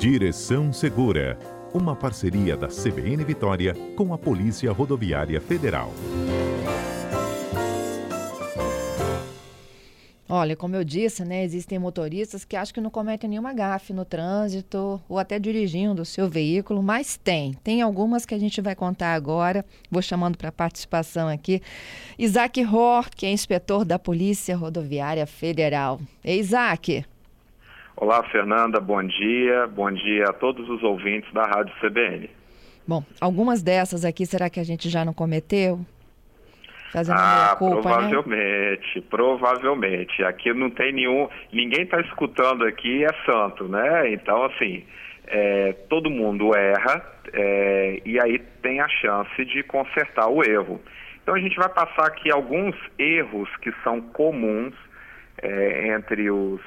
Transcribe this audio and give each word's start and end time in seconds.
Direção 0.00 0.72
Segura, 0.72 1.38
uma 1.74 1.94
parceria 1.94 2.56
da 2.56 2.68
CBN 2.68 3.22
Vitória 3.22 3.74
com 3.94 4.14
a 4.14 4.16
Polícia 4.16 4.72
Rodoviária 4.72 5.38
Federal. 5.42 5.92
Olha, 10.26 10.56
como 10.56 10.74
eu 10.74 10.82
disse, 10.82 11.22
né, 11.22 11.44
existem 11.44 11.78
motoristas 11.78 12.46
que 12.46 12.56
acham 12.56 12.72
que 12.72 12.80
não 12.80 12.88
cometem 12.88 13.28
nenhuma 13.28 13.52
gafe 13.52 13.92
no 13.92 14.06
trânsito 14.06 14.98
ou 15.06 15.18
até 15.18 15.38
dirigindo 15.38 16.00
o 16.00 16.06
seu 16.06 16.30
veículo, 16.30 16.82
mas 16.82 17.18
tem. 17.22 17.52
Tem 17.62 17.82
algumas 17.82 18.24
que 18.24 18.34
a 18.34 18.38
gente 18.38 18.58
vai 18.62 18.74
contar 18.74 19.12
agora. 19.12 19.62
Vou 19.90 20.00
chamando 20.00 20.38
para 20.38 20.50
participação 20.50 21.28
aqui. 21.28 21.60
Isaac 22.18 22.62
Rohr, 22.62 23.10
que 23.14 23.26
é 23.26 23.30
inspetor 23.30 23.84
da 23.84 23.98
Polícia 23.98 24.56
Rodoviária 24.56 25.26
Federal. 25.26 26.00
Ei, 26.24 26.40
Isaac. 26.40 27.04
Olá, 27.96 28.22
Fernanda, 28.30 28.80
bom 28.80 29.02
dia. 29.02 29.66
Bom 29.66 29.90
dia 29.90 30.24
a 30.24 30.32
todos 30.32 30.68
os 30.68 30.82
ouvintes 30.82 31.30
da 31.32 31.42
Rádio 31.42 31.74
CBN. 31.80 32.30
Bom, 32.86 33.04
algumas 33.20 33.62
dessas 33.62 34.04
aqui, 34.04 34.24
será 34.24 34.48
que 34.48 34.58
a 34.58 34.64
gente 34.64 34.88
já 34.88 35.04
não 35.04 35.12
cometeu? 35.12 35.80
Fazendo 36.92 37.18
ah, 37.18 37.54
culpa, 37.58 37.76
né? 37.76 37.82
provavelmente, 37.82 38.98
né? 38.98 39.04
provavelmente. 39.08 40.24
Aqui 40.24 40.52
não 40.52 40.70
tem 40.70 40.92
nenhum. 40.92 41.28
Ninguém 41.52 41.82
está 41.82 42.00
escutando 42.00 42.64
aqui 42.64 43.04
é 43.04 43.12
santo, 43.24 43.68
né? 43.68 44.12
Então, 44.12 44.44
assim, 44.44 44.84
é, 45.26 45.72
todo 45.88 46.10
mundo 46.10 46.56
erra 46.56 47.04
é, 47.32 48.00
e 48.04 48.18
aí 48.18 48.38
tem 48.62 48.80
a 48.80 48.88
chance 48.88 49.44
de 49.44 49.62
consertar 49.62 50.28
o 50.28 50.42
erro. 50.42 50.80
Então, 51.22 51.34
a 51.34 51.38
gente 51.38 51.56
vai 51.56 51.68
passar 51.68 52.06
aqui 52.06 52.30
alguns 52.32 52.74
erros 52.98 53.48
que 53.58 53.70
são 53.84 54.00
comuns 54.00 54.74
é, 55.42 55.94
entre 55.94 56.28
os 56.30 56.60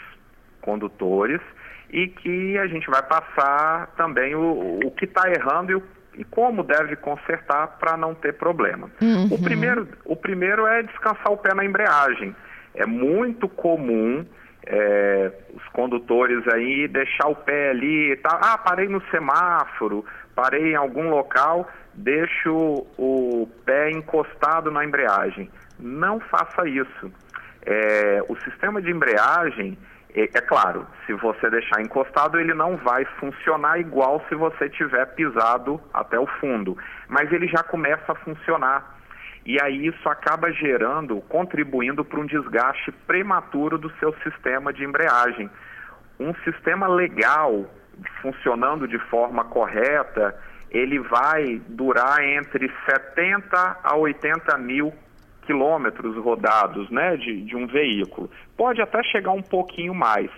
condutores 0.64 1.42
e 1.92 2.08
que 2.08 2.58
a 2.58 2.66
gente 2.66 2.90
vai 2.90 3.04
passar 3.04 3.94
também 3.96 4.34
o, 4.34 4.80
o 4.84 4.92
que 4.92 5.06
está 5.06 5.30
errando 5.30 5.72
e 5.72 5.76
o 5.76 5.84
e 6.16 6.24
como 6.24 6.64
deve 6.64 6.96
consertar 6.96 7.80
para 7.80 7.98
não 7.98 8.14
ter 8.14 8.34
problema. 8.34 8.90
Uhum. 9.02 9.26
O, 9.32 9.42
primeiro, 9.42 9.88
o 10.06 10.16
primeiro 10.16 10.68
é 10.68 10.84
descansar 10.84 11.32
o 11.32 11.38
pé 11.38 11.54
na 11.54 11.66
embreagem. 11.66 12.36
É 12.76 12.86
muito 12.86 13.48
comum 13.48 14.26
é, 14.66 15.32
os 15.54 15.68
condutores 15.70 16.48
aí 16.48 16.88
deixar 16.88 17.28
o 17.28 17.36
pé 17.36 17.72
ali, 17.72 18.16
tá, 18.18 18.40
ah, 18.42 18.58
parei 18.58 18.88
no 18.88 19.02
semáforo, 19.10 20.06
parei 20.36 20.72
em 20.72 20.76
algum 20.76 21.10
local, 21.10 21.68
deixo 21.94 22.86
o 22.98 23.50
pé 23.66 23.92
encostado 23.92 24.72
na 24.72 24.86
embreagem. 24.86 25.50
Não 25.80 26.20
faça 26.20 26.68
isso. 26.68 27.12
É, 27.66 28.24
o 28.28 28.36
sistema 28.42 28.82
de 28.82 28.92
embreagem 28.92 29.78
é, 30.22 30.42
claro, 30.42 30.86
se 31.06 31.14
você 31.14 31.50
deixar 31.50 31.82
encostado, 31.82 32.40
ele 32.40 32.54
não 32.54 32.78
vai 32.78 33.04
funcionar 33.20 33.80
igual 33.80 34.24
se 34.30 34.36
você 34.36 34.70
tiver 34.70 35.06
pisado 35.16 35.82
até 35.92 36.20
o 36.20 36.28
fundo, 36.28 36.78
mas 37.08 37.32
ele 37.32 37.48
já 37.48 37.64
começa 37.64 38.12
a 38.12 38.16
funcionar. 38.16 39.00
E 39.46 39.60
aí 39.62 39.88
isso 39.88 40.08
acaba 40.08 40.52
gerando, 40.52 41.20
contribuindo 41.22 42.06
para 42.06 42.20
um 42.20 42.26
desgaste 42.26 42.92
prematuro 43.08 43.78
do 43.78 43.90
seu 43.98 44.14
sistema 44.24 44.72
de 44.72 44.86
embreagem. 44.86 45.50
Um 46.20 46.34
sistema 46.44 46.88
legal, 46.88 47.66
funcionando 48.22 48.88
de 48.88 49.00
forma 49.10 49.44
correta, 49.46 50.36
ele 50.70 51.00
vai 51.00 51.60
durar 51.68 52.24
entre 52.24 52.72
70 52.86 53.80
a 53.84 53.96
80 53.96 54.58
mil 54.60 54.94
quilômetros 55.46 56.16
rodados 56.18 56.90
né, 56.90 57.18
de, 57.18 57.42
de 57.44 57.56
um 57.56 57.68
veículo. 57.68 58.30
Pode 58.58 58.82
até 58.82 59.04
chegar 59.04 59.32
um 59.32 59.42
pouquinho 59.42 59.94
mais. 59.94 60.30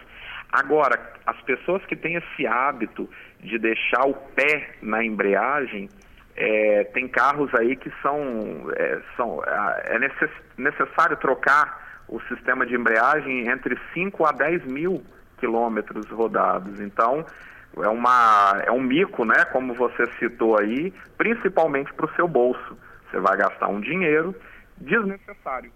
Agora, 0.52 1.14
as 1.26 1.40
pessoas 1.42 1.84
que 1.86 1.96
têm 1.96 2.16
esse 2.16 2.48
hábito 2.48 3.10
de 3.42 3.58
deixar 3.58 4.06
o 4.08 4.14
pé 4.14 4.76
na 4.82 5.04
embreagem, 5.04 5.90
é, 6.36 6.84
tem 6.94 7.08
carros 7.08 7.54
aí 7.56 7.76
que 7.76 7.92
são, 8.02 8.72
é, 8.76 9.02
são 9.16 9.42
é 9.84 10.00
necess, 10.00 10.32
necessário 10.58 11.18
trocar 11.18 12.04
o 12.08 12.20
sistema 12.22 12.66
de 12.66 12.76
embreagem 12.76 13.50
entre 13.50 13.78
5 13.94 14.26
a 14.26 14.32
10 14.32 14.66
mil 14.66 15.04
quilômetros 15.38 16.10
rodados. 16.10 16.80
Então, 16.80 17.26
é, 17.84 17.88
uma, 17.88 18.62
é 18.66 18.72
um 18.72 18.82
mico, 18.82 19.26
né, 19.26 19.46
como 19.52 19.74
você 19.74 20.06
citou 20.20 20.58
aí, 20.60 20.94
principalmente 21.18 21.94
para 21.94 22.06
o 22.06 22.16
seu 22.16 22.28
bolso. 22.28 22.78
Você 23.10 23.20
vai 23.20 23.38
gastar 23.38 23.68
um 23.68 23.80
dinheiro 23.80 24.36
desnecessário. 24.78 25.72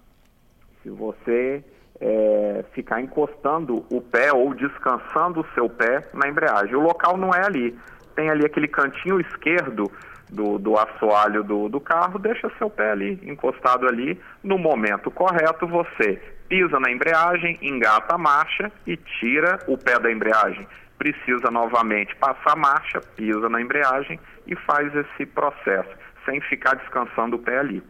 Se 0.82 0.90
você 0.90 1.64
é, 2.00 2.64
ficar 2.74 3.02
encostando 3.02 3.86
o 3.90 4.02
pé 4.02 4.32
ou 4.32 4.54
descansando 4.54 5.42
o 5.42 5.54
seu 5.54 5.70
pé 5.70 6.08
na 6.14 6.28
embreagem. 6.28 6.76
O 6.76 6.82
local 6.82 7.18
não 7.18 7.34
é 7.34 7.46
ali. 7.46 7.78
Tem 8.16 8.30
ali 8.30 8.46
aquele 8.46 8.68
cantinho 8.68 9.20
esquerdo 9.20 9.92
do, 10.30 10.58
do 10.58 10.78
assoalho 10.78 11.44
do, 11.44 11.70
do 11.70 11.80
carro, 11.80 12.20
deixa 12.20 12.52
seu 12.58 12.70
pé 12.70 12.92
ali, 12.92 13.20
encostado 13.24 13.88
ali. 13.88 14.20
No 14.44 14.58
momento 14.58 15.12
correto, 15.12 15.68
você 15.68 16.22
pisa 16.48 16.80
na 16.80 16.92
embreagem, 16.92 17.58
engata 17.62 18.16
a 18.16 18.18
marcha 18.18 18.72
e 18.86 18.96
tira 18.98 19.60
o 19.68 19.78
pé 19.78 20.00
da 20.00 20.12
embreagem. 20.12 20.68
Precisa 20.98 21.50
novamente 21.52 22.16
passar 22.16 22.54
a 22.54 22.56
marcha, 22.56 23.00
pisa 23.16 23.48
na 23.50 23.62
embreagem 23.62 24.20
e 24.46 24.56
faz 24.56 24.94
esse 24.96 25.26
processo, 25.26 25.90
sem 26.26 26.42
ficar 26.42 26.76
descansando 26.76 27.38
o 27.38 27.40
pé 27.40 27.60
ali. 27.60 27.82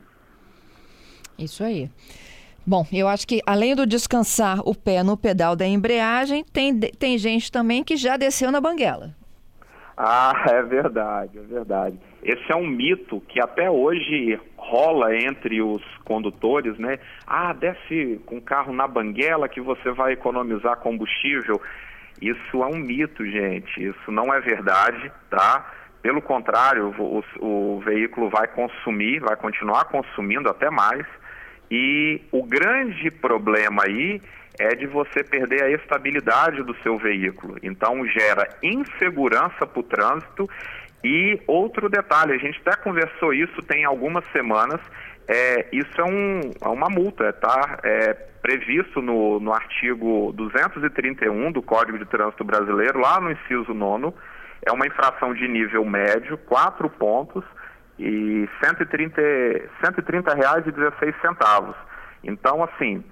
Isso 1.40 1.64
aí. 1.64 1.90
Bom, 2.68 2.86
eu 2.94 3.08
acho 3.08 3.26
que 3.26 3.42
além 3.48 3.76
do 3.76 3.88
descansar 3.88 4.60
o 4.64 4.76
pé 4.76 5.02
no 5.02 5.18
pedal 5.18 5.56
da 5.56 5.66
embreagem, 5.66 6.44
tem, 6.54 6.78
tem 6.80 7.18
gente 7.18 7.52
também 7.52 7.84
que 7.84 7.96
já 7.96 8.18
desceu 8.18 8.52
na 8.52 8.62
banguela. 8.62 9.16
Ah, 9.98 10.34
é 10.52 10.62
verdade, 10.62 11.40
é 11.40 11.42
verdade. 11.42 12.00
Esse 12.22 12.52
é 12.52 12.56
um 12.56 12.68
mito 12.68 13.22
que 13.28 13.42
até 13.42 13.72
hoje 13.72 14.40
rola 14.58 15.16
entre 15.16 15.62
os 15.62 15.82
condutores, 16.06 16.78
né? 16.78 17.00
Ah, 17.26 17.54
desce 17.54 18.22
com 18.26 18.38
o 18.38 18.42
carro 18.42 18.72
na 18.72 18.88
banguela 18.88 19.50
que 19.50 19.60
você 19.60 19.92
vai 19.92 20.14
economizar 20.14 20.78
combustível. 20.78 21.62
Isso 22.22 22.64
é 22.64 22.66
um 22.68 22.78
mito, 22.78 23.26
gente. 23.26 23.84
Isso 23.84 24.12
não 24.12 24.34
é 24.34 24.40
verdade, 24.42 25.12
tá? 25.30 25.72
Pelo 26.02 26.22
contrário, 26.22 26.94
o, 26.98 27.24
o 27.40 27.80
veículo 27.80 28.30
vai 28.30 28.48
consumir, 28.48 29.20
vai 29.20 29.36
continuar 29.36 29.86
consumindo 29.86 30.50
até 30.50 30.70
mais. 30.70 31.06
E 31.72 32.22
o 32.32 32.44
grande 32.44 33.12
problema 33.12 33.84
aí 33.86 34.22
é 34.60 34.76
de 34.76 34.86
você 34.86 35.24
perder 35.24 35.64
a 35.64 35.72
estabilidade 35.72 36.64
do 36.64 36.76
seu 36.84 36.98
veículo. 36.98 37.58
Então 37.64 38.06
gera 38.08 38.48
insegurança 38.62 39.66
para 39.66 39.80
o 39.80 39.84
trânsito. 39.84 40.50
E 41.04 41.40
outro 41.48 41.88
detalhe, 41.88 42.34
a 42.34 42.38
gente 42.38 42.60
até 42.66 42.76
conversou 42.76 43.34
isso 43.34 43.62
tem 43.62 43.86
algumas 43.86 44.26
semanas, 44.34 44.82
é, 45.30 45.68
isso 45.72 46.02
é, 46.02 46.04
um, 46.04 46.42
é 46.62 46.68
uma 46.68 46.90
multa, 46.90 47.32
tá? 47.32 47.80
É 47.84 48.14
previsto 48.42 49.02
no, 49.02 49.40
no 49.40 49.54
artigo 49.54 50.34
231 50.36 51.52
do 51.52 51.62
Código 51.62 51.98
de 51.98 52.06
Trânsito 52.06 52.44
Brasileiro, 52.44 53.00
lá 53.00 53.22
no 53.22 53.32
inciso 53.32 53.74
9, 53.74 54.14
é 54.66 54.72
uma 54.72 54.88
infração 54.88 55.34
de 55.34 55.48
nível 55.48 55.86
médio, 55.86 56.38
quatro 56.38 56.90
pontos, 56.90 57.44
e 58.00 58.50
130, 58.64 59.22
130 59.84 60.34
reais 60.34 60.66
e 60.66 60.72
16 60.72 61.16
centavos. 61.22 61.76
Então, 62.24 62.64
assim, 62.64 63.04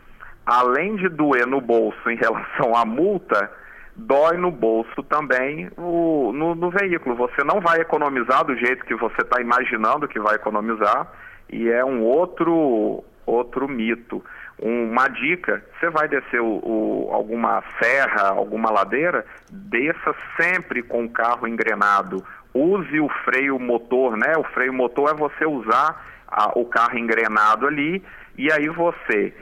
além 0.46 0.96
de 0.96 1.10
doer 1.10 1.46
no 1.46 1.60
bolso 1.60 1.98
em 2.10 2.16
relação 2.16 2.74
à 2.76 2.86
multa, 2.86 3.52
dói 3.96 4.38
no 4.38 4.50
bolso 4.50 5.04
também 5.04 5.70
o, 5.78 6.32
no, 6.34 6.56
no 6.56 6.72
veículo. 6.72 7.16
Você 7.16 7.44
não 7.44 7.60
vai 7.60 7.82
economizar 7.82 8.46
do 8.46 8.56
jeito 8.56 8.86
que 8.86 8.96
você 8.96 9.22
está 9.22 9.42
imaginando 9.42 10.08
que 10.08 10.20
vai 10.20 10.36
economizar 10.36 11.12
e 11.50 11.70
é 11.70 11.84
um 11.84 12.04
outro 12.04 13.04
outro 13.26 13.68
mito. 13.68 14.24
Uma 14.60 15.08
dica: 15.10 15.64
você 15.80 15.90
vai 15.90 16.08
descer 16.08 16.40
o, 16.40 16.60
o, 16.64 17.10
alguma 17.12 17.62
serra, 17.82 18.30
alguma 18.30 18.72
ladeira, 18.72 19.26
desça 19.52 20.16
sempre 20.40 20.82
com 20.82 21.04
o 21.04 21.10
carro 21.10 21.48
engrenado 21.48 22.24
use 22.58 23.00
o 23.00 23.10
freio 23.26 23.60
motor, 23.60 24.18
né? 24.18 24.34
O 24.38 24.44
freio 24.44 24.74
motor 24.74 25.12
é 25.12 25.14
você 25.14 25.46
usar 25.46 26.06
a, 26.28 26.58
o 26.58 26.66
carro 26.66 26.98
engrenado 26.98 27.68
ali 27.68 28.04
e 28.38 28.52
aí 28.52 28.68
você 28.68 29.34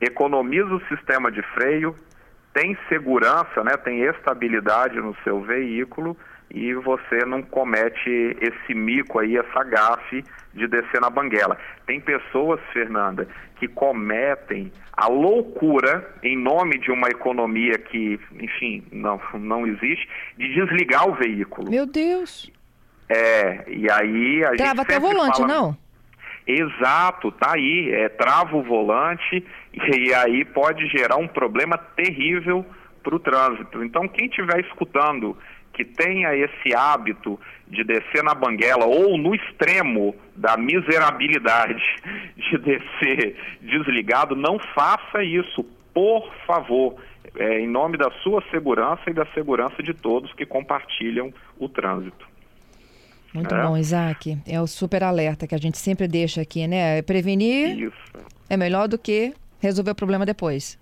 economiza 0.00 0.74
o 0.74 0.84
sistema 0.86 1.30
de 1.30 1.42
freio, 1.54 1.94
tem 2.52 2.76
segurança, 2.88 3.64
né? 3.64 3.76
Tem 3.76 4.02
estabilidade 4.02 4.96
no 5.00 5.16
seu 5.24 5.40
veículo 5.40 6.16
e 6.50 6.72
você 6.74 7.24
não 7.26 7.42
comete 7.42 8.36
esse 8.40 8.74
mico 8.74 9.18
aí, 9.18 9.36
essa 9.36 9.64
gafe 9.64 10.24
de 10.52 10.68
descer 10.68 11.00
na 11.00 11.10
banguela. 11.10 11.58
Tem 11.86 12.00
pessoas, 12.00 12.60
Fernanda, 12.72 13.26
que 13.56 13.66
cometem 13.66 14.70
a 14.92 15.08
loucura 15.08 16.08
em 16.22 16.36
nome 16.36 16.78
de 16.78 16.92
uma 16.92 17.08
economia 17.08 17.76
que, 17.76 18.20
enfim, 18.40 18.84
não, 18.92 19.20
não 19.34 19.66
existe, 19.66 20.08
de 20.38 20.54
desligar 20.54 21.08
o 21.08 21.14
veículo. 21.14 21.68
Meu 21.70 21.86
Deus! 21.86 22.52
É, 23.08 23.64
e 23.68 23.90
aí 23.90 24.44
a 24.44 24.52
Trava 24.56 24.76
gente. 24.76 24.80
até 24.80 24.98
o 24.98 25.00
volante, 25.00 25.38
fala... 25.38 25.48
não? 25.48 25.76
Exato, 26.46 27.32
tá 27.32 27.52
aí. 27.54 27.90
É, 27.92 28.08
trava 28.08 28.56
o 28.56 28.62
volante 28.62 29.44
e, 29.72 30.08
e 30.08 30.14
aí 30.14 30.44
pode 30.44 30.86
gerar 30.88 31.16
um 31.16 31.28
problema 31.28 31.76
terrível 31.78 32.64
para 33.02 33.14
o 33.14 33.18
trânsito. 33.20 33.84
Então, 33.84 34.08
quem 34.08 34.26
estiver 34.26 34.60
escutando 34.60 35.36
que 35.72 35.84
tenha 35.84 36.34
esse 36.34 36.74
hábito 36.74 37.38
de 37.66 37.82
descer 37.82 38.22
na 38.22 38.34
banguela 38.34 38.86
ou 38.86 39.18
no 39.18 39.34
extremo 39.34 40.14
da 40.36 40.56
miserabilidade 40.56 41.82
de 42.36 42.58
descer 42.58 43.36
desligado, 43.60 44.36
não 44.36 44.58
faça 44.74 45.22
isso, 45.22 45.64
por 45.92 46.32
favor, 46.46 46.96
é, 47.36 47.60
em 47.60 47.66
nome 47.66 47.96
da 47.96 48.10
sua 48.22 48.42
segurança 48.50 49.02
e 49.08 49.12
da 49.12 49.26
segurança 49.26 49.82
de 49.82 49.92
todos 49.92 50.32
que 50.34 50.46
compartilham 50.46 51.32
o 51.58 51.68
trânsito. 51.68 52.33
Muito 53.34 53.52
é. 53.52 53.62
bom, 53.62 53.76
Isaac. 53.76 54.38
É 54.46 54.60
o 54.60 54.66
super 54.66 55.02
alerta 55.02 55.46
que 55.46 55.54
a 55.54 55.58
gente 55.58 55.76
sempre 55.76 56.06
deixa 56.06 56.40
aqui, 56.40 56.66
né? 56.68 57.02
Prevenir 57.02 57.78
Isso. 57.78 58.12
é 58.48 58.56
melhor 58.56 58.86
do 58.86 58.96
que 58.96 59.34
resolver 59.60 59.90
o 59.90 59.94
problema 59.94 60.24
depois. 60.24 60.78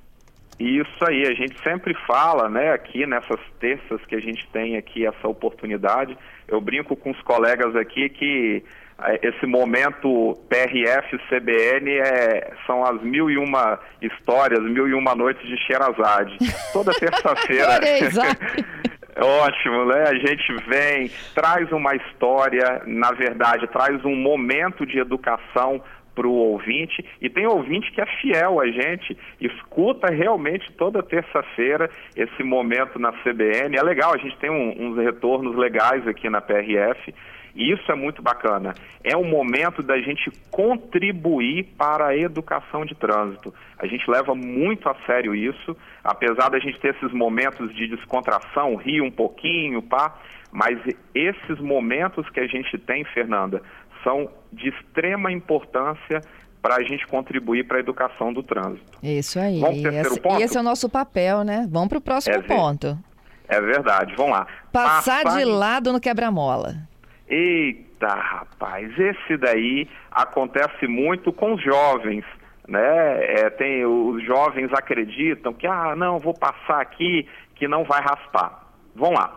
Isso 0.61 1.05
aí, 1.09 1.27
a 1.27 1.35
gente 1.35 1.59
sempre 1.63 1.95
fala, 2.07 2.49
né, 2.49 2.73
aqui 2.73 3.07
nessas 3.07 3.41
terças 3.59 4.05
que 4.07 4.15
a 4.15 4.21
gente 4.21 4.47
tem 4.53 4.77
aqui 4.77 5.07
essa 5.07 5.27
oportunidade. 5.27 6.17
Eu 6.47 6.61
brinco 6.61 6.95
com 6.95 7.11
os 7.11 7.21
colegas 7.23 7.75
aqui 7.75 8.09
que 8.11 8.63
é, 9.03 9.29
esse 9.29 9.47
momento 9.47 10.39
PRF-CBN 10.49 11.91
é, 11.99 12.53
são 12.67 12.85
as 12.85 13.03
mil 13.03 13.31
e 13.31 13.39
uma 13.39 13.81
histórias, 14.01 14.63
mil 14.63 14.87
e 14.87 14.95
uma 14.95 15.15
noites 15.15 15.45
de 15.49 15.57
Sherazade. 15.57 16.37
Toda 16.73 16.93
terça-feira. 17.01 17.81
Ótimo, 19.23 19.85
né? 19.87 20.03
A 20.09 20.15
gente 20.15 20.53
vem, 20.67 21.11
traz 21.35 21.71
uma 21.71 21.95
história, 21.95 22.83
na 22.87 23.13
verdade, 23.13 23.69
traz 23.69 24.05
um 24.05 24.17
momento 24.17 24.85
de 24.85 24.99
educação 24.99 25.81
para 26.15 26.27
o 26.27 26.33
ouvinte 26.33 27.05
e 27.21 27.29
tem 27.29 27.47
ouvinte 27.47 27.91
que 27.93 28.01
é 28.01 28.07
fiel 28.21 28.61
a 28.61 28.67
gente, 28.67 29.17
escuta 29.41 30.13
realmente 30.13 30.71
toda 30.73 31.03
terça-feira 31.03 31.91
esse 32.17 32.43
momento 32.43 32.99
na 32.99 33.13
CBN. 33.13 33.77
É 33.77 33.83
legal, 33.83 34.15
a 34.15 34.19
gente 34.19 34.37
tem 34.39 34.51
um, 34.51 34.89
uns 34.89 34.97
retornos 34.99 35.57
legais 35.57 36.07
aqui 36.07 36.29
na 36.29 36.41
PRF 36.41 37.13
e 37.55 37.71
isso 37.71 37.91
é 37.91 37.95
muito 37.95 38.23
bacana. 38.23 38.75
É 39.05 39.17
um 39.17 39.25
momento 39.25 39.83
da 39.83 39.99
gente 40.01 40.31
contribuir 40.51 41.65
para 41.77 42.09
a 42.09 42.17
educação 42.17 42.85
de 42.85 42.95
trânsito. 42.95 43.53
A 43.79 43.87
gente 43.87 44.11
leva 44.11 44.35
muito 44.35 44.89
a 44.89 44.95
sério 45.07 45.35
isso, 45.35 45.77
apesar 46.03 46.49
da 46.49 46.59
gente 46.59 46.81
ter 46.81 46.95
esses 46.95 47.13
momentos 47.13 47.75
de 47.75 47.89
descontração, 47.89 48.77
rir 48.77 49.03
um 49.03 49.11
pouquinho, 49.11 49.83
pá, 49.83 50.19
mas 50.51 50.79
esses 51.15 51.59
momentos 51.61 52.29
que 52.29 52.39
a 52.39 52.47
gente 52.47 52.77
tem, 52.79 53.05
Fernanda, 53.05 53.63
são 54.03 54.29
de 54.53 54.69
extrema 54.69 55.31
importância 55.33 56.21
para 56.61 56.77
a 56.77 56.83
gente 56.83 57.07
contribuir 57.07 57.67
para 57.67 57.79
a 57.79 57.81
educação 57.81 58.33
do 58.33 58.43
trânsito. 58.43 58.99
Isso 59.03 59.39
aí. 59.39 59.61
Vamos 59.61 59.85
esse, 59.85 60.21
ponto? 60.21 60.41
esse 60.41 60.57
é 60.57 60.61
o 60.61 60.63
nosso 60.63 60.89
papel, 60.89 61.43
né? 61.43 61.67
Vamos 61.69 61.89
para 61.89 61.99
o 61.99 62.01
próximo 62.01 62.37
é 62.37 62.41
ponto. 62.41 62.97
É 63.49 63.61
verdade, 63.61 64.15
vamos 64.17 64.33
lá. 64.33 64.47
Passar, 64.73 65.25
Passar 65.25 65.39
de 65.39 65.45
lado 65.45 65.93
no 65.93 66.01
quebra-mola. 66.01 66.77
Eita, 67.29 68.09
rapaz, 68.09 68.91
esse 68.99 69.37
daí 69.37 69.89
acontece 70.11 70.87
muito 70.87 71.33
com 71.33 71.55
os 71.55 71.63
jovens, 71.63 72.25
né? 72.69 73.25
É, 73.25 73.51
tem, 73.51 73.85
os 73.85 74.25
jovens 74.25 74.73
acreditam 74.73 75.53
que, 75.53 75.67
ah, 75.67 75.95
não, 75.97 76.19
vou 76.19 76.35
passar 76.35 76.81
aqui 76.81 77.27
que 77.57 77.67
não 77.67 77.85
vai 77.85 78.01
raspar. 78.01 78.67
Vamos 78.95 79.19
lá. 79.19 79.37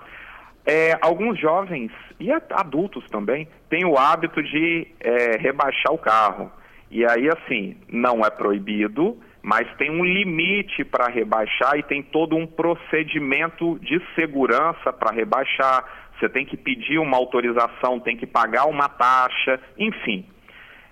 É, 0.66 0.98
alguns 1.02 1.40
jovens 1.40 1.92
e 2.20 2.32
adultos 2.32 3.06
também 3.10 3.48
têm 3.70 3.86
o 3.86 3.98
hábito 3.98 4.42
de 4.42 4.88
é, 5.00 5.38
rebaixar 5.38 5.94
o 5.94 5.98
carro. 5.98 6.52
E 6.90 7.06
aí, 7.06 7.30
assim, 7.30 7.78
não 7.90 8.22
é 8.26 8.30
proibido, 8.30 9.18
mas 9.44 9.68
tem 9.78 9.92
um 9.92 10.04
limite 10.04 10.84
para 10.84 11.08
rebaixar 11.08 11.78
e 11.78 11.84
tem 11.84 12.02
todo 12.02 12.36
um 12.36 12.48
procedimento 12.48 13.78
de 13.80 14.02
segurança 14.16 14.92
para 14.92 15.14
rebaixar 15.14 15.84
você 16.20 16.30
tem 16.30 16.46
que 16.46 16.58
pedir 16.58 16.98
uma 16.98 17.18
autorização, 17.18 18.00
tem 18.00 18.16
que 18.16 18.26
pagar 18.26 18.66
uma 18.66 18.88
taxa, 18.88 19.60
enfim. 19.78 20.26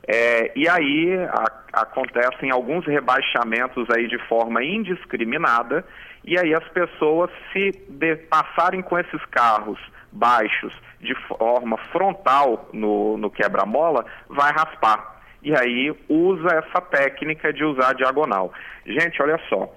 É, 0.05 0.51
e 0.55 0.67
aí 0.67 1.15
a, 1.29 1.81
acontecem 1.81 2.51
alguns 2.51 2.85
rebaixamentos 2.85 3.89
aí 3.89 4.07
de 4.07 4.17
forma 4.27 4.63
indiscriminada, 4.63 5.85
e 6.25 6.37
aí 6.37 6.53
as 6.53 6.67
pessoas 6.69 7.29
se 7.51 7.71
de, 7.89 8.15
passarem 8.15 8.81
com 8.81 8.97
esses 8.97 9.23
carros 9.25 9.79
baixos 10.11 10.73
de 10.99 11.13
forma 11.27 11.77
frontal 11.91 12.69
no, 12.71 13.17
no 13.17 13.29
quebra-mola, 13.29 14.05
vai 14.29 14.51
raspar. 14.51 15.21
E 15.41 15.53
aí 15.53 15.93
usa 16.07 16.47
essa 16.55 16.79
técnica 16.79 17.51
de 17.51 17.65
usar 17.65 17.93
diagonal. 17.93 18.53
Gente, 18.85 19.21
olha 19.21 19.37
só, 19.49 19.73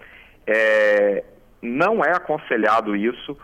é, 0.46 1.24
não 1.60 2.04
é 2.04 2.12
aconselhado 2.12 2.94
isso 2.94 3.36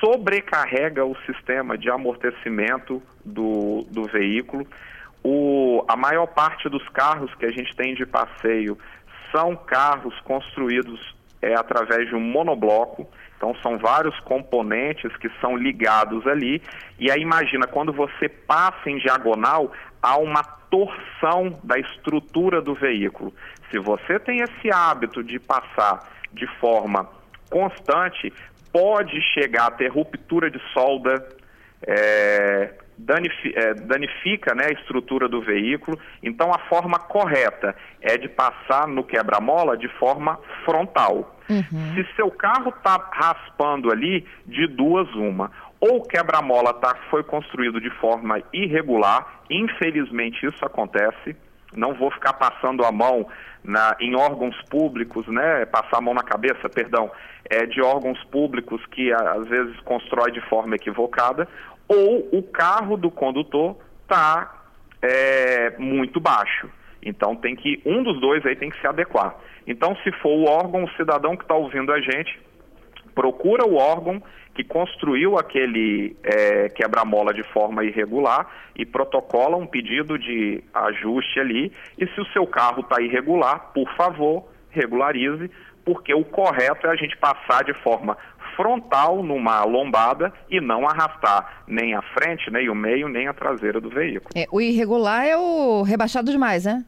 sobrecarrega 0.00 1.04
o 1.04 1.16
sistema 1.24 1.78
de 1.78 1.88
amortecimento 1.88 3.02
do, 3.24 3.86
do 3.90 4.04
veículo. 4.04 4.66
O, 5.22 5.82
a 5.88 5.96
maior 5.96 6.26
parte 6.26 6.68
dos 6.68 6.86
carros 6.90 7.34
que 7.36 7.46
a 7.46 7.50
gente 7.50 7.74
tem 7.74 7.94
de 7.94 8.04
passeio 8.04 8.78
são 9.32 9.56
carros 9.56 10.14
construídos 10.20 11.00
é, 11.44 11.54
através 11.54 12.08
de 12.08 12.14
um 12.14 12.20
monobloco. 12.20 13.06
Então 13.36 13.54
são 13.62 13.76
vários 13.76 14.18
componentes 14.20 15.14
que 15.18 15.28
são 15.40 15.56
ligados 15.56 16.26
ali. 16.26 16.62
E 16.98 17.10
aí 17.10 17.20
imagina, 17.20 17.66
quando 17.66 17.92
você 17.92 18.28
passa 18.28 18.88
em 18.88 18.96
diagonal, 18.98 19.70
há 20.02 20.16
uma 20.16 20.42
torção 20.42 21.60
da 21.62 21.78
estrutura 21.78 22.62
do 22.62 22.74
veículo. 22.74 23.32
Se 23.70 23.78
você 23.78 24.18
tem 24.18 24.40
esse 24.40 24.72
hábito 24.72 25.22
de 25.22 25.38
passar 25.38 26.08
de 26.32 26.46
forma 26.58 27.08
constante, 27.50 28.32
pode 28.72 29.20
chegar 29.34 29.66
a 29.66 29.70
ter 29.70 29.88
ruptura 29.88 30.50
de 30.50 30.60
solda, 30.72 31.28
é, 31.86 32.74
danifica, 32.96 33.60
é, 33.60 33.74
danifica 33.74 34.54
né, 34.54 34.64
a 34.68 34.72
estrutura 34.72 35.28
do 35.28 35.42
veículo. 35.42 35.98
Então, 36.22 36.52
a 36.52 36.58
forma 36.60 36.98
correta 36.98 37.76
é 38.00 38.16
de 38.16 38.28
passar 38.28 38.88
no 38.88 39.04
quebra-mola 39.04 39.76
de 39.76 39.88
forma 39.88 40.38
frontal. 40.64 41.33
Uhum. 41.48 41.94
Se 41.94 42.06
seu 42.16 42.30
carro 42.30 42.70
está 42.70 42.96
raspando 43.12 43.90
ali, 43.90 44.26
de 44.46 44.66
duas, 44.66 45.08
uma. 45.14 45.50
Ou 45.80 45.98
o 45.98 46.02
quebra-mola 46.02 46.72
tá, 46.74 46.96
foi 47.10 47.22
construído 47.22 47.80
de 47.80 47.90
forma 47.90 48.42
irregular, 48.52 49.40
infelizmente 49.50 50.46
isso 50.46 50.64
acontece. 50.64 51.36
Não 51.74 51.92
vou 51.92 52.10
ficar 52.10 52.32
passando 52.34 52.84
a 52.84 52.92
mão 52.92 53.26
na, 53.62 53.96
em 54.00 54.14
órgãos 54.14 54.56
públicos, 54.70 55.26
né, 55.26 55.66
passar 55.66 55.98
a 55.98 56.00
mão 56.00 56.14
na 56.14 56.22
cabeça, 56.22 56.68
perdão, 56.68 57.10
é, 57.50 57.66
de 57.66 57.82
órgãos 57.82 58.22
públicos 58.24 58.80
que 58.86 59.12
às 59.12 59.46
vezes 59.48 59.78
constrói 59.80 60.30
de 60.30 60.40
forma 60.42 60.76
equivocada, 60.76 61.48
ou 61.88 62.28
o 62.32 62.42
carro 62.42 62.96
do 62.96 63.10
condutor 63.10 63.76
está 64.02 64.54
é, 65.02 65.74
muito 65.78 66.20
baixo. 66.20 66.68
Então 67.04 67.36
tem 67.36 67.54
que 67.54 67.80
um 67.84 68.02
dos 68.02 68.20
dois 68.20 68.44
aí 68.46 68.56
tem 68.56 68.70
que 68.70 68.80
se 68.80 68.86
adequar. 68.86 69.36
Então 69.66 69.94
se 69.96 70.10
for 70.12 70.30
o 70.30 70.44
órgão, 70.44 70.84
o 70.84 70.90
cidadão 70.92 71.36
que 71.36 71.44
está 71.44 71.54
ouvindo 71.54 71.92
a 71.92 72.00
gente, 72.00 72.38
procura 73.14 73.66
o 73.66 73.76
órgão 73.76 74.22
que 74.54 74.62
construiu 74.62 75.36
aquele 75.36 76.16
é, 76.22 76.68
quebra-mola 76.68 77.34
de 77.34 77.42
forma 77.52 77.84
irregular 77.84 78.46
e 78.76 78.86
protocola 78.86 79.56
um 79.56 79.66
pedido 79.66 80.18
de 80.18 80.62
ajuste 80.72 81.40
ali. 81.40 81.72
E 81.98 82.06
se 82.06 82.20
o 82.20 82.26
seu 82.26 82.46
carro 82.46 82.80
está 82.80 83.02
irregular, 83.02 83.72
por 83.74 83.92
favor, 83.96 84.48
regularize, 84.70 85.50
porque 85.84 86.14
o 86.14 86.24
correto 86.24 86.86
é 86.86 86.90
a 86.90 86.96
gente 86.96 87.16
passar 87.16 87.64
de 87.64 87.74
forma 87.82 88.16
frontal 88.56 89.22
numa 89.22 89.64
lombada 89.64 90.32
e 90.48 90.60
não 90.60 90.86
arrastar 90.86 91.64
nem 91.66 91.94
a 91.94 92.02
frente, 92.02 92.50
nem 92.50 92.68
o 92.68 92.74
meio, 92.74 93.08
nem 93.08 93.26
a 93.26 93.34
traseira 93.34 93.80
do 93.80 93.90
veículo. 93.90 94.30
É, 94.36 94.46
o 94.52 94.60
irregular 94.60 95.26
é 95.26 95.36
o 95.36 95.82
rebaixado 95.82 96.30
demais, 96.30 96.64
né? 96.64 96.84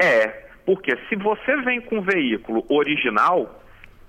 É, 0.00 0.46
porque 0.64 0.96
se 1.08 1.16
você 1.16 1.56
vem 1.62 1.80
com 1.80 1.98
o 1.98 2.02
veículo 2.02 2.64
original, 2.68 3.62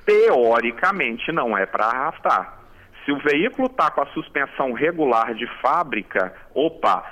teoricamente 0.05 1.31
não 1.31 1.57
é 1.57 1.65
para 1.65 1.85
arrastar. 1.85 2.59
Se 3.03 3.11
o 3.11 3.17
veículo 3.17 3.67
está 3.67 3.91
com 3.91 4.01
a 4.01 4.05
suspensão 4.07 4.71
regular 4.71 5.33
de 5.33 5.45
fábrica, 5.61 6.33
opa, 6.53 7.03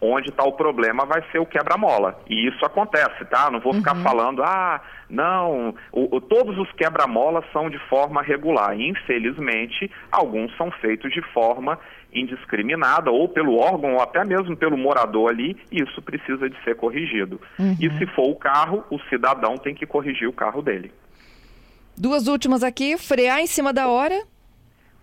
onde 0.00 0.30
está 0.30 0.44
o 0.44 0.52
problema 0.52 1.04
vai 1.04 1.22
ser 1.30 1.38
o 1.38 1.46
quebra-mola. 1.46 2.20
E 2.28 2.46
isso 2.48 2.64
acontece, 2.64 3.24
tá? 3.26 3.50
Não 3.50 3.60
vou 3.60 3.74
ficar 3.74 3.96
uhum. 3.96 4.02
falando, 4.02 4.42
ah, 4.42 4.80
não, 5.08 5.74
o, 5.92 6.16
o, 6.16 6.20
todos 6.20 6.58
os 6.58 6.70
quebra-molas 6.72 7.44
são 7.52 7.70
de 7.70 7.78
forma 7.88 8.22
regular. 8.22 8.78
Infelizmente, 8.78 9.90
alguns 10.10 10.54
são 10.56 10.70
feitos 10.70 11.12
de 11.12 11.22
forma 11.32 11.78
indiscriminada, 12.12 13.10
ou 13.10 13.28
pelo 13.28 13.58
órgão, 13.58 13.94
ou 13.94 14.00
até 14.00 14.24
mesmo 14.24 14.56
pelo 14.56 14.76
morador 14.76 15.30
ali, 15.30 15.56
e 15.70 15.82
isso 15.82 16.00
precisa 16.00 16.48
de 16.48 16.56
ser 16.64 16.74
corrigido. 16.76 17.40
Uhum. 17.58 17.76
E 17.80 17.90
se 17.98 18.06
for 18.06 18.30
o 18.30 18.36
carro, 18.36 18.84
o 18.90 18.98
cidadão 19.10 19.56
tem 19.58 19.74
que 19.74 19.84
corrigir 19.84 20.28
o 20.28 20.32
carro 20.32 20.62
dele. 20.62 20.92
Duas 21.96 22.26
últimas 22.26 22.62
aqui, 22.62 22.96
frear 22.96 23.40
em 23.40 23.46
cima 23.46 23.72
da 23.72 23.88
hora 23.88 24.22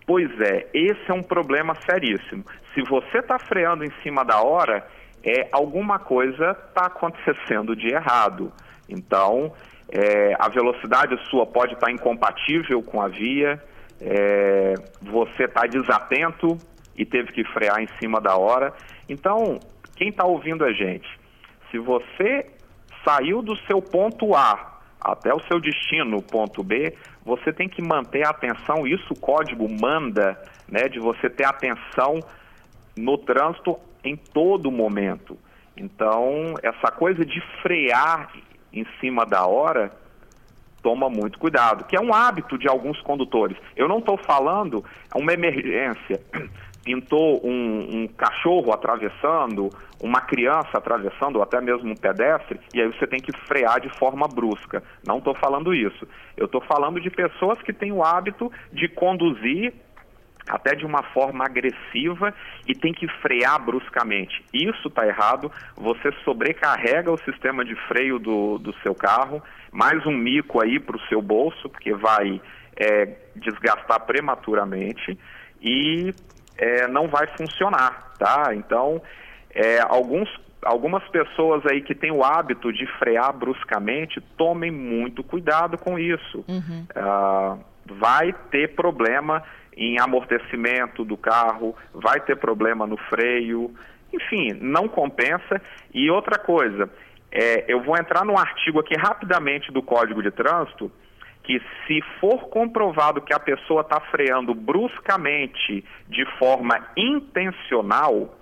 Pois 0.06 0.28
é, 0.40 0.68
esse 0.74 1.10
é 1.10 1.14
um 1.14 1.22
problema 1.22 1.74
seríssimo. 1.88 2.44
Se 2.74 2.82
você 2.82 3.18
está 3.18 3.38
freando 3.38 3.84
em 3.84 3.90
cima 4.02 4.24
da 4.24 4.42
hora, 4.42 4.86
é 5.24 5.48
alguma 5.50 5.98
coisa 5.98 6.50
está 6.68 6.86
acontecendo 6.86 7.74
de 7.74 7.88
errado. 7.88 8.52
Então, 8.88 9.52
é, 9.88 10.34
a 10.38 10.48
velocidade 10.48 11.16
sua 11.30 11.46
pode 11.46 11.74
estar 11.74 11.86
tá 11.86 11.92
incompatível 11.92 12.82
com 12.82 13.00
a 13.00 13.08
via, 13.08 13.62
é, 14.00 14.74
você 15.00 15.44
está 15.44 15.66
desatento 15.66 16.58
e 16.96 17.06
teve 17.06 17.32
que 17.32 17.44
frear 17.52 17.80
em 17.80 17.88
cima 17.98 18.20
da 18.20 18.36
hora. 18.36 18.74
Então, 19.08 19.58
quem 19.96 20.08
está 20.08 20.26
ouvindo 20.26 20.64
a 20.64 20.72
gente, 20.72 21.08
se 21.70 21.78
você 21.78 22.46
saiu 23.04 23.40
do 23.40 23.56
seu 23.66 23.80
ponto 23.80 24.34
A 24.34 24.80
até 25.00 25.32
o 25.34 25.40
seu 25.40 25.60
destino, 25.60 26.22
ponto 26.22 26.62
B, 26.62 26.94
você 27.24 27.52
tem 27.52 27.68
que 27.68 27.82
manter 27.82 28.26
a 28.26 28.30
atenção, 28.30 28.86
isso 28.86 29.12
o 29.12 29.18
código 29.18 29.68
manda, 29.68 30.40
né, 30.68 30.88
de 30.88 30.98
você 30.98 31.30
ter 31.30 31.44
atenção 31.44 32.20
no 32.96 33.16
trânsito 33.18 33.78
em 34.04 34.16
todo 34.16 34.70
momento. 34.70 35.38
Então, 35.76 36.54
essa 36.62 36.90
coisa 36.92 37.24
de 37.24 37.40
frear 37.62 38.30
em 38.72 38.86
cima 39.00 39.24
da 39.24 39.46
hora, 39.46 39.90
toma 40.82 41.08
muito 41.08 41.38
cuidado, 41.38 41.84
que 41.84 41.96
é 41.96 42.00
um 42.00 42.12
hábito 42.12 42.58
de 42.58 42.68
alguns 42.68 43.00
condutores. 43.00 43.56
Eu 43.74 43.88
não 43.88 43.98
estou 43.98 44.18
falando 44.18 44.84
é 45.12 45.18
uma 45.18 45.32
emergência, 45.32 46.20
pintou 46.84 47.40
um, 47.44 48.02
um, 48.02 48.06
cachorro 48.08 48.72
atravessando, 48.72 49.70
uma 50.00 50.20
criança 50.20 50.68
atravessando, 50.74 51.36
ou 51.36 51.42
até 51.42 51.60
mesmo 51.60 51.90
um 51.90 51.96
pedestre, 51.96 52.60
e 52.74 52.80
aí 52.80 52.86
você 52.88 53.06
tem 53.06 53.18
que 53.18 53.32
frear 53.46 53.80
de 53.80 53.88
forma 53.98 54.28
brusca. 54.28 54.82
Não 55.06 55.18
estou 55.18 55.34
falando 55.34 55.74
isso. 55.74 56.06
Eu 56.36 56.44
estou 56.44 56.60
falando 56.60 57.00
de 57.00 57.10
pessoas 57.10 57.60
que 57.62 57.72
têm 57.72 57.90
o 57.90 58.04
hábito 58.04 58.52
de 58.72 58.86
conduzir 58.88 59.72
até 60.46 60.74
de 60.74 60.84
uma 60.84 61.02
forma 61.02 61.44
agressiva 61.44 62.34
e 62.68 62.74
tem 62.74 62.92
que 62.92 63.08
frear 63.22 63.58
bruscamente. 63.64 64.44
Isso 64.52 64.88
está 64.88 65.06
errado, 65.06 65.50
você 65.74 66.12
sobrecarrega 66.22 67.10
o 67.10 67.18
sistema 67.18 67.64
de 67.64 67.74
freio 67.88 68.18
do, 68.18 68.58
do 68.58 68.74
seu 68.82 68.94
carro, 68.94 69.42
mais 69.72 70.04
um 70.04 70.12
mico 70.12 70.62
aí 70.62 70.78
para 70.78 70.96
o 70.96 71.06
seu 71.08 71.22
bolso, 71.22 71.68
porque 71.70 71.94
vai 71.94 72.40
é, 72.76 73.16
desgastar 73.34 74.00
prematuramente 74.00 75.18
e 75.62 76.12
é, 76.56 76.86
não 76.88 77.08
vai 77.08 77.26
funcionar, 77.36 78.12
tá? 78.18 78.54
Então, 78.54 79.00
é, 79.54 79.80
alguns, 79.80 80.28
algumas 80.62 81.06
pessoas 81.08 81.64
aí 81.66 81.80
que 81.80 81.94
têm 81.94 82.10
o 82.10 82.24
hábito 82.24 82.72
de 82.72 82.86
frear 82.98 83.32
bruscamente, 83.32 84.20
tomem 84.36 84.70
muito 84.70 85.22
cuidado 85.22 85.78
com 85.78 85.98
isso. 85.98 86.44
Uhum. 86.48 86.86
Uh, 86.96 87.58
vai 87.86 88.32
ter 88.50 88.74
problema 88.74 89.42
em 89.76 90.00
amortecimento 90.00 91.04
do 91.04 91.16
carro, 91.16 91.74
vai 91.92 92.20
ter 92.20 92.36
problema 92.36 92.86
no 92.86 92.96
freio, 92.96 93.74
enfim, 94.12 94.56
não 94.60 94.88
compensa. 94.88 95.60
E 95.92 96.10
outra 96.10 96.38
coisa, 96.38 96.88
é, 97.30 97.64
eu 97.66 97.82
vou 97.82 97.96
entrar 97.96 98.24
num 98.24 98.38
artigo 98.38 98.78
aqui 98.78 98.94
rapidamente 98.96 99.72
do 99.72 99.82
Código 99.82 100.22
de 100.22 100.30
Trânsito, 100.30 100.90
que 101.44 101.60
se 101.86 102.00
for 102.18 102.48
comprovado 102.48 103.20
que 103.20 103.32
a 103.32 103.38
pessoa 103.38 103.82
está 103.82 104.00
freando 104.00 104.54
bruscamente 104.54 105.84
de 106.08 106.24
forma 106.38 106.88
intencional, 106.96 108.34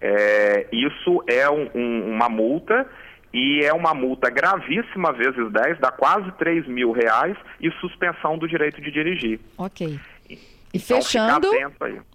é, 0.00 0.66
isso 0.72 1.22
é 1.28 1.48
um, 1.48 1.70
um, 1.74 2.14
uma 2.14 2.28
multa 2.28 2.88
e 3.32 3.60
é 3.62 3.72
uma 3.72 3.94
multa 3.94 4.30
gravíssima 4.30 5.12
vezes 5.12 5.52
10, 5.52 5.78
dá 5.78 5.92
quase 5.92 6.32
3 6.32 6.66
mil 6.66 6.90
reais 6.90 7.36
e 7.60 7.70
suspensão 7.72 8.36
do 8.36 8.48
direito 8.48 8.80
de 8.80 8.90
dirigir. 8.90 9.38
Ok. 9.56 10.00
E 10.28 10.38
então, 10.74 11.02
fechando, 11.02 11.48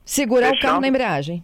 segurar 0.04 0.50
fechando, 0.50 0.58
o 0.58 0.62
carro 0.62 0.82
na 0.82 0.88
embreagem. 0.88 1.44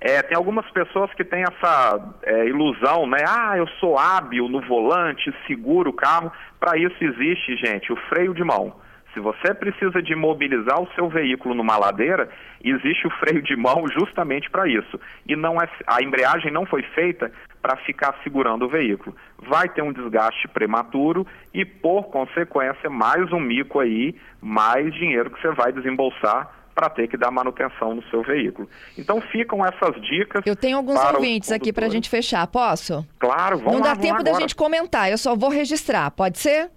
É, 0.00 0.22
tem 0.22 0.34
algumas 0.34 0.68
pessoas 0.70 1.12
que 1.12 1.22
têm 1.22 1.42
essa 1.42 2.14
é, 2.22 2.46
ilusão, 2.46 3.06
né? 3.06 3.18
Ah, 3.28 3.58
eu 3.58 3.68
sou 3.78 3.98
hábil 3.98 4.48
no 4.48 4.62
volante, 4.62 5.34
seguro 5.46 5.90
o 5.90 5.94
carro. 5.94 6.32
Para 6.58 6.78
isso 6.78 6.96
existe, 7.04 7.54
gente, 7.56 7.92
o 7.92 7.96
freio 8.08 8.32
de 8.32 8.42
mão. 8.42 8.74
Se 9.12 9.20
você 9.20 9.52
precisa 9.52 10.00
de 10.00 10.14
mobilizar 10.14 10.80
o 10.80 10.88
seu 10.94 11.08
veículo 11.08 11.54
numa 11.54 11.76
ladeira, 11.76 12.30
existe 12.62 13.06
o 13.06 13.10
freio 13.10 13.42
de 13.42 13.56
mão 13.56 13.84
justamente 13.88 14.48
para 14.48 14.68
isso. 14.68 14.98
E 15.26 15.34
não 15.34 15.60
é, 15.60 15.68
a 15.86 16.00
embreagem 16.02 16.50
não 16.50 16.64
foi 16.64 16.82
feita 16.82 17.30
para 17.60 17.76
ficar 17.78 18.14
segurando 18.22 18.64
o 18.64 18.68
veículo. 18.68 19.14
Vai 19.36 19.68
ter 19.68 19.82
um 19.82 19.92
desgaste 19.92 20.48
prematuro 20.48 21.26
e, 21.52 21.64
por 21.64 22.04
consequência, 22.04 22.88
mais 22.88 23.30
um 23.32 23.40
mico 23.40 23.80
aí, 23.80 24.14
mais 24.40 24.94
dinheiro 24.94 25.30
que 25.30 25.42
você 25.42 25.50
vai 25.52 25.72
desembolsar 25.72 26.59
para 26.80 26.88
ter 26.88 27.08
que 27.08 27.16
dar 27.18 27.30
manutenção 27.30 27.94
no 27.94 28.02
seu 28.04 28.22
veículo. 28.22 28.66
Então 28.96 29.20
ficam 29.20 29.62
essas 29.66 30.00
dicas. 30.00 30.42
Eu 30.46 30.56
tenho 30.56 30.78
alguns 30.78 30.98
ouvintes 30.98 31.52
aqui 31.52 31.74
para 31.74 31.84
a 31.84 31.88
gente 31.90 32.08
fechar, 32.08 32.46
posso? 32.46 33.06
Claro, 33.18 33.58
vamos 33.58 33.74
Não 33.74 33.80
lá, 33.80 33.92
dá 33.92 34.00
tempo 34.00 34.22
da 34.22 34.32
gente 34.32 34.56
comentar, 34.56 35.10
eu 35.10 35.18
só 35.18 35.36
vou 35.36 35.50
registrar, 35.50 36.10
pode 36.10 36.38
ser? 36.38 36.70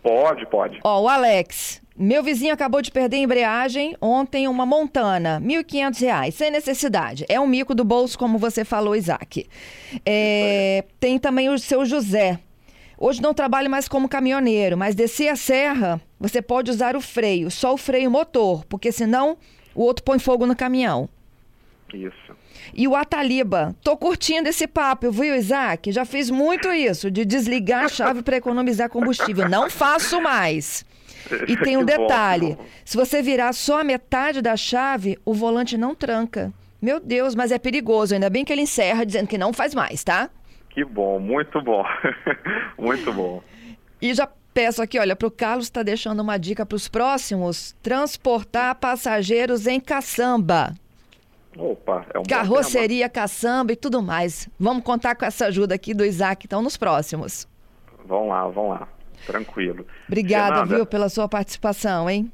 Pode, 0.00 0.46
pode. 0.46 0.78
Ó, 0.84 1.02
o 1.02 1.08
Alex. 1.08 1.82
Meu 1.96 2.22
vizinho 2.22 2.54
acabou 2.54 2.80
de 2.80 2.92
perder 2.92 3.16
a 3.16 3.20
embreagem 3.20 3.96
ontem, 4.00 4.46
uma 4.46 4.64
Montana, 4.64 5.38
R$ 5.38 5.62
1.500, 5.64 6.30
sem 6.30 6.50
necessidade. 6.50 7.26
É 7.28 7.38
um 7.40 7.46
mico 7.46 7.74
do 7.74 7.84
bolso, 7.84 8.16
como 8.16 8.38
você 8.38 8.64
falou, 8.64 8.94
Isaac. 8.94 9.46
É, 10.06 10.84
tem 11.00 11.18
também 11.18 11.50
o 11.50 11.58
seu 11.58 11.84
José. 11.84 12.38
Hoje 13.02 13.22
não 13.22 13.32
trabalho 13.32 13.70
mais 13.70 13.88
como 13.88 14.10
caminhoneiro, 14.10 14.76
mas 14.76 14.94
descer 14.94 15.28
a 15.28 15.36
serra, 15.36 15.98
você 16.18 16.42
pode 16.42 16.70
usar 16.70 16.94
o 16.94 17.00
freio, 17.00 17.50
só 17.50 17.72
o 17.72 17.78
freio 17.78 18.10
motor, 18.10 18.62
porque 18.66 18.92
senão 18.92 19.38
o 19.74 19.82
outro 19.82 20.04
põe 20.04 20.18
fogo 20.18 20.44
no 20.44 20.54
caminhão. 20.54 21.08
Isso. 21.94 22.36
E 22.74 22.86
o 22.86 22.94
Ataliba, 22.94 23.74
tô 23.82 23.96
curtindo 23.96 24.50
esse 24.50 24.66
papo, 24.66 25.10
viu, 25.10 25.34
Isaac? 25.34 25.90
Já 25.90 26.04
fiz 26.04 26.28
muito 26.28 26.70
isso, 26.70 27.10
de 27.10 27.24
desligar 27.24 27.86
a 27.86 27.88
chave 27.88 28.22
para 28.22 28.36
economizar 28.36 28.90
combustível. 28.90 29.48
Não 29.48 29.70
faço 29.70 30.20
mais. 30.20 30.84
E 31.48 31.56
tem 31.56 31.78
um 31.78 31.84
detalhe: 31.86 32.58
se 32.84 32.98
você 32.98 33.22
virar 33.22 33.54
só 33.54 33.80
a 33.80 33.84
metade 33.84 34.42
da 34.42 34.58
chave, 34.58 35.18
o 35.24 35.32
volante 35.32 35.78
não 35.78 35.94
tranca. 35.94 36.52
Meu 36.82 37.00
Deus, 37.00 37.34
mas 37.34 37.50
é 37.50 37.58
perigoso. 37.58 38.12
Ainda 38.12 38.28
bem 38.28 38.44
que 38.44 38.52
ele 38.52 38.62
encerra 38.62 39.06
dizendo 39.06 39.26
que 39.26 39.38
não 39.38 39.54
faz 39.54 39.74
mais, 39.74 40.04
tá? 40.04 40.28
Que 40.70 40.84
bom, 40.84 41.18
muito 41.18 41.60
bom. 41.60 41.84
muito 42.78 43.12
bom. 43.12 43.42
E 44.00 44.14
já 44.14 44.28
peço 44.54 44.82
aqui, 44.82 44.98
olha, 44.98 45.14
para 45.14 45.28
o 45.28 45.30
Carlos 45.30 45.66
está 45.66 45.82
deixando 45.82 46.20
uma 46.20 46.38
dica 46.38 46.64
para 46.64 46.76
os 46.76 46.88
próximos: 46.88 47.76
transportar 47.82 48.76
passageiros 48.76 49.66
em 49.66 49.78
caçamba. 49.80 50.74
Opa, 51.56 52.06
é 52.14 52.18
um 52.18 52.22
Carroceria, 52.22 53.08
caçamba 53.08 53.72
e 53.72 53.76
tudo 53.76 54.00
mais. 54.00 54.48
Vamos 54.58 54.84
contar 54.84 55.16
com 55.16 55.24
essa 55.24 55.46
ajuda 55.46 55.74
aqui 55.74 55.92
do 55.92 56.04
Isaac, 56.04 56.46
então, 56.46 56.62
nos 56.62 56.76
próximos. 56.76 57.48
Vamos 58.04 58.28
lá, 58.28 58.46
vamos 58.46 58.70
lá. 58.70 58.88
Tranquilo. 59.26 59.84
Obrigada, 60.06 60.54
Fernanda, 60.58 60.76
viu, 60.76 60.86
pela 60.86 61.08
sua 61.08 61.28
participação, 61.28 62.08
hein? 62.08 62.30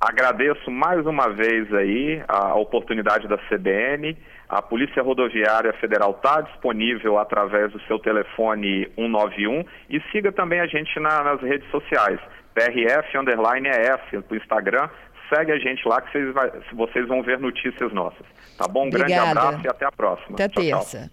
Agradeço 0.00 0.70
mais 0.70 1.04
uma 1.04 1.28
vez 1.28 1.72
aí 1.74 2.22
a 2.26 2.54
oportunidade 2.54 3.28
da 3.28 3.36
CBN. 3.36 4.16
A 4.50 4.60
Polícia 4.60 5.00
Rodoviária 5.00 5.72
Federal 5.74 6.10
está 6.10 6.40
disponível 6.40 7.18
através 7.18 7.70
do 7.70 7.80
seu 7.82 8.00
telefone 8.00 8.90
191 8.96 9.64
e 9.88 10.00
siga 10.10 10.32
também 10.32 10.58
a 10.58 10.66
gente 10.66 10.98
na, 10.98 11.22
nas 11.22 11.40
redes 11.40 11.70
sociais. 11.70 12.18
PRF 12.52 13.16
underline 13.16 13.68
EF 13.68 14.24
no 14.28 14.36
Instagram. 14.36 14.88
Segue 15.32 15.52
a 15.52 15.58
gente 15.58 15.86
lá 15.86 16.00
que 16.00 16.10
vocês, 16.10 16.34
vai, 16.34 16.50
vocês 16.72 17.06
vão 17.06 17.22
ver 17.22 17.38
notícias 17.38 17.92
nossas. 17.92 18.26
Tá 18.58 18.66
bom? 18.66 18.86
Um 18.86 18.90
grande 18.90 19.14
abraço 19.14 19.60
e 19.64 19.68
até 19.68 19.86
a 19.86 19.92
próxima. 19.92 20.34
Até 20.34 20.48
tchau, 20.48 20.64
terça. 20.64 20.98
Tchau. 20.98 21.08